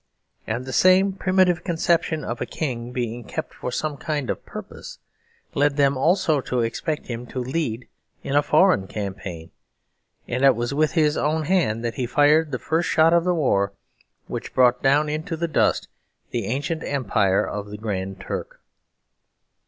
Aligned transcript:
And 0.47 0.65
the 0.65 0.73
same 0.73 1.13
primitive 1.13 1.63
conception 1.63 2.23
of 2.23 2.41
a 2.41 2.47
king 2.47 2.91
being 2.91 3.23
kept 3.23 3.53
for 3.53 3.71
some 3.71 3.97
kind 3.97 4.31
of 4.31 4.43
purpose, 4.47 4.97
led 5.53 5.77
them 5.77 5.95
also 5.95 6.41
to 6.41 6.61
expect 6.61 7.05
him 7.05 7.27
to 7.27 7.37
lead 7.37 7.87
in 8.23 8.35
a 8.35 8.41
foreign 8.41 8.87
campaign, 8.87 9.51
and 10.27 10.43
it 10.43 10.55
was 10.55 10.73
with 10.73 10.93
his 10.93 11.17
own 11.17 11.43
hand 11.43 11.85
that 11.85 11.93
he 12.01 12.07
fired 12.07 12.49
the 12.49 12.57
first 12.57 12.89
shot 12.89 13.13
of 13.13 13.25
the 13.25 13.35
war 13.35 13.73
which 14.25 14.55
brought 14.55 14.81
down 14.81 15.07
into 15.07 15.37
the 15.37 15.47
dust 15.47 15.87
the 16.31 16.47
ancient 16.47 16.83
empire 16.83 17.47
of 17.47 17.69
the 17.69 17.77
Grand 17.77 18.19
Turk. 18.19 18.59